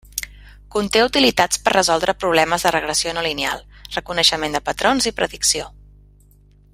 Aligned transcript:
Conté 0.75 1.01
utilitats 1.07 1.59
per 1.67 1.73
resoldre 1.75 2.15
problemes 2.23 2.65
de 2.67 2.73
regressió 2.77 3.15
no 3.19 3.27
lineal, 3.29 3.63
reconeixement 3.99 4.57
de 4.59 4.65
patrons 4.71 5.11
i 5.13 5.15
predicció. 5.21 5.69